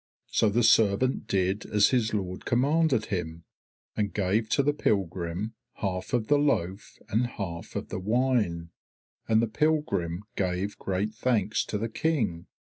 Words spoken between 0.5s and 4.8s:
servant did as his lord commanded him, and gave to the